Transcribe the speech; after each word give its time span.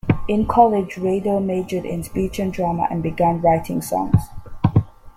In 0.27 0.47
college, 0.47 0.95
Rado 0.95 1.39
majored 1.45 1.85
in 1.85 2.01
Speech 2.03 2.39
and 2.39 2.51
Drama 2.51 2.87
and 2.89 3.03
began 3.03 3.39
writing 3.39 3.83
songs. 3.83 4.29